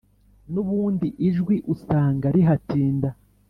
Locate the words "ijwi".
1.27-1.55